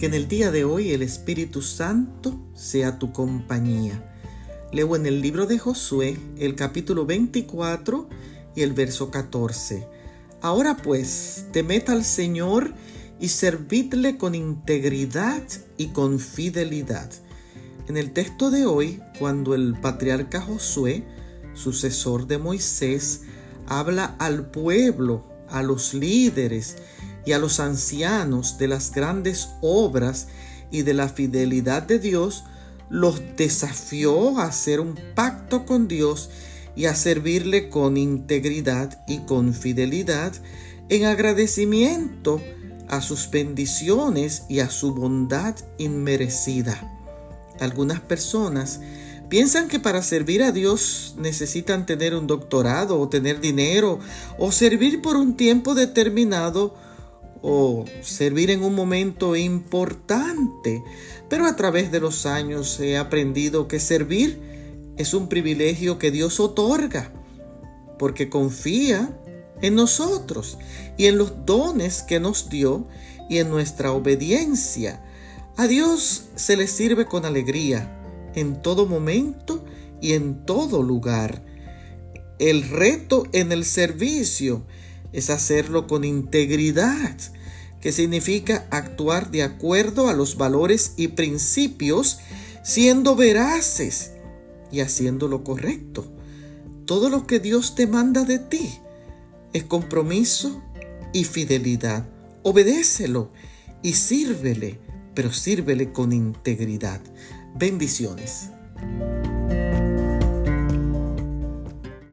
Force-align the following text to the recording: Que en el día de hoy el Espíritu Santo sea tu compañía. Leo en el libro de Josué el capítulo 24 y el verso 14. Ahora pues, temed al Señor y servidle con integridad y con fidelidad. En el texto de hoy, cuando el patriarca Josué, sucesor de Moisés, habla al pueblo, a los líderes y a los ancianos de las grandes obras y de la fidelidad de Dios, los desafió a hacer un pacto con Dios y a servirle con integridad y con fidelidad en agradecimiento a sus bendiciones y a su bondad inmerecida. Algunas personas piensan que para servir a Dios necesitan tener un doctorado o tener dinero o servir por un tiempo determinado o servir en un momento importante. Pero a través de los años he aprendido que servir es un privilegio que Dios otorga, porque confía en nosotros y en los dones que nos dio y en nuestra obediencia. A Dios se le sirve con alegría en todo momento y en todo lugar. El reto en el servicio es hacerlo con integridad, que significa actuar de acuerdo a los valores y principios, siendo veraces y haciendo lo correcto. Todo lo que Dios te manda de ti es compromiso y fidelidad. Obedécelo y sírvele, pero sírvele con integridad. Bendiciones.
Que 0.00 0.06
en 0.06 0.14
el 0.14 0.28
día 0.28 0.50
de 0.50 0.64
hoy 0.64 0.92
el 0.92 1.02
Espíritu 1.02 1.60
Santo 1.60 2.40
sea 2.54 2.98
tu 2.98 3.12
compañía. 3.12 4.02
Leo 4.72 4.96
en 4.96 5.04
el 5.04 5.20
libro 5.20 5.44
de 5.44 5.58
Josué 5.58 6.16
el 6.38 6.54
capítulo 6.54 7.04
24 7.04 8.08
y 8.56 8.62
el 8.62 8.72
verso 8.72 9.10
14. 9.10 9.86
Ahora 10.40 10.78
pues, 10.78 11.48
temed 11.52 11.86
al 11.90 12.02
Señor 12.02 12.72
y 13.20 13.28
servidle 13.28 14.16
con 14.16 14.34
integridad 14.34 15.42
y 15.76 15.88
con 15.88 16.18
fidelidad. 16.18 17.10
En 17.86 17.98
el 17.98 18.14
texto 18.14 18.50
de 18.50 18.64
hoy, 18.64 19.02
cuando 19.18 19.54
el 19.54 19.78
patriarca 19.82 20.40
Josué, 20.40 21.04
sucesor 21.52 22.26
de 22.26 22.38
Moisés, 22.38 23.24
habla 23.66 24.16
al 24.18 24.50
pueblo, 24.50 25.26
a 25.50 25.62
los 25.62 25.92
líderes 25.92 26.78
y 27.24 27.32
a 27.32 27.38
los 27.38 27.60
ancianos 27.60 28.58
de 28.58 28.68
las 28.68 28.92
grandes 28.92 29.50
obras 29.60 30.28
y 30.70 30.82
de 30.82 30.94
la 30.94 31.08
fidelidad 31.08 31.82
de 31.82 31.98
Dios, 31.98 32.44
los 32.88 33.20
desafió 33.36 34.38
a 34.38 34.46
hacer 34.46 34.80
un 34.80 34.98
pacto 35.14 35.64
con 35.64 35.88
Dios 35.88 36.30
y 36.74 36.86
a 36.86 36.94
servirle 36.94 37.68
con 37.68 37.96
integridad 37.96 39.02
y 39.06 39.18
con 39.20 39.54
fidelidad 39.54 40.32
en 40.88 41.04
agradecimiento 41.06 42.40
a 42.88 43.00
sus 43.00 43.30
bendiciones 43.30 44.44
y 44.48 44.60
a 44.60 44.68
su 44.68 44.92
bondad 44.92 45.54
inmerecida. 45.78 46.80
Algunas 47.60 48.00
personas 48.00 48.80
piensan 49.28 49.68
que 49.68 49.78
para 49.78 50.02
servir 50.02 50.42
a 50.42 50.50
Dios 50.50 51.14
necesitan 51.16 51.86
tener 51.86 52.16
un 52.16 52.26
doctorado 52.26 52.98
o 52.98 53.08
tener 53.08 53.40
dinero 53.40 54.00
o 54.38 54.50
servir 54.50 55.00
por 55.00 55.14
un 55.16 55.36
tiempo 55.36 55.74
determinado 55.74 56.74
o 57.42 57.84
servir 58.02 58.50
en 58.50 58.62
un 58.62 58.74
momento 58.74 59.36
importante. 59.36 60.82
Pero 61.28 61.46
a 61.46 61.56
través 61.56 61.90
de 61.90 62.00
los 62.00 62.26
años 62.26 62.78
he 62.80 62.96
aprendido 62.96 63.68
que 63.68 63.80
servir 63.80 64.40
es 64.96 65.14
un 65.14 65.28
privilegio 65.28 65.98
que 65.98 66.10
Dios 66.10 66.40
otorga, 66.40 67.12
porque 67.98 68.28
confía 68.28 69.16
en 69.62 69.74
nosotros 69.74 70.58
y 70.96 71.06
en 71.06 71.18
los 71.18 71.46
dones 71.46 72.02
que 72.02 72.20
nos 72.20 72.50
dio 72.50 72.86
y 73.28 73.38
en 73.38 73.50
nuestra 73.50 73.92
obediencia. 73.92 75.02
A 75.56 75.66
Dios 75.66 76.24
se 76.36 76.56
le 76.56 76.66
sirve 76.66 77.06
con 77.06 77.24
alegría 77.24 77.96
en 78.34 78.62
todo 78.62 78.86
momento 78.86 79.64
y 80.00 80.12
en 80.12 80.44
todo 80.44 80.82
lugar. 80.82 81.42
El 82.38 82.68
reto 82.68 83.24
en 83.32 83.52
el 83.52 83.64
servicio 83.64 84.64
es 85.12 85.30
hacerlo 85.30 85.86
con 85.86 86.04
integridad, 86.04 87.16
que 87.80 87.92
significa 87.92 88.66
actuar 88.70 89.30
de 89.30 89.42
acuerdo 89.42 90.08
a 90.08 90.12
los 90.12 90.36
valores 90.36 90.94
y 90.96 91.08
principios, 91.08 92.18
siendo 92.62 93.16
veraces 93.16 94.12
y 94.70 94.80
haciendo 94.80 95.28
lo 95.28 95.44
correcto. 95.44 96.12
Todo 96.84 97.08
lo 97.08 97.26
que 97.26 97.40
Dios 97.40 97.74
te 97.74 97.86
manda 97.86 98.24
de 98.24 98.38
ti 98.38 98.70
es 99.52 99.64
compromiso 99.64 100.62
y 101.12 101.24
fidelidad. 101.24 102.06
Obedécelo 102.42 103.30
y 103.82 103.94
sírvele, 103.94 104.78
pero 105.14 105.32
sírvele 105.32 105.92
con 105.92 106.12
integridad. 106.12 107.00
Bendiciones. 107.56 108.50